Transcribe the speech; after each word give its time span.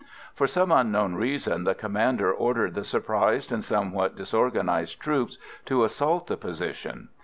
For 0.33 0.47
some 0.47 0.71
unknown 0.71 1.13
reason 1.13 1.63
the 1.63 1.75
commander 1.75 2.33
ordered 2.33 2.73
the 2.73 2.83
surprised 2.83 3.51
and 3.51 3.63
somewhat 3.63 4.15
disorganised 4.15 4.99
troops 4.99 5.37
to 5.65 5.83
assault 5.83 6.25
the 6.25 6.37
position. 6.37 7.09